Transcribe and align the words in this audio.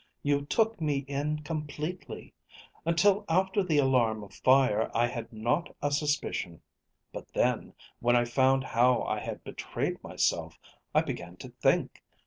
You 0.23 0.45
took 0.47 0.81
me 0.81 1.05
in 1.07 1.43
completely. 1.43 2.33
Until 2.87 3.23
after 3.29 3.61
the 3.61 3.77
alarm 3.77 4.23
of 4.23 4.33
fire, 4.33 4.89
I 4.95 5.05
had 5.05 5.31
not 5.31 5.75
a 5.79 5.91
suspicion. 5.91 6.63
But 7.13 7.31
then, 7.35 7.73
when 7.99 8.15
I 8.15 8.25
found 8.25 8.63
how 8.63 9.03
I 9.03 9.19
had 9.19 9.43
betrayed 9.43 10.01
myself, 10.03 10.57
I 10.95 11.03
began 11.03 11.37
to 11.37 11.49
think. 11.49 12.01